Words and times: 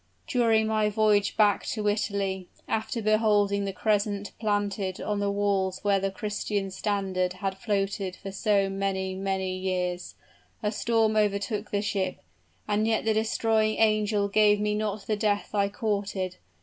"During 0.25 0.65
my 0.65 0.89
voyage 0.89 1.37
back 1.37 1.63
to 1.67 1.87
Italy 1.87 2.47
after 2.67 3.03
beholding 3.03 3.65
the 3.65 3.71
crescent 3.71 4.31
planted 4.39 4.99
on 4.99 5.19
the 5.19 5.29
walls 5.29 5.77
where 5.83 5.99
the 5.99 6.09
Christian 6.09 6.71
standard 6.71 7.33
had 7.33 7.55
floated 7.59 8.15
for 8.15 8.31
so 8.31 8.67
many, 8.67 9.13
many 9.13 9.55
years 9.55 10.15
a 10.63 10.71
storm 10.71 11.15
overtook 11.15 11.69
the 11.69 11.83
ship; 11.83 12.17
and 12.67 12.87
yet 12.87 13.05
the 13.05 13.13
destroying 13.13 13.77
angel 13.77 14.27
gave 14.27 14.59
me 14.59 14.73
not 14.73 15.05
the 15.05 15.15
death 15.15 15.53
I 15.53 15.69
courted. 15.69 16.37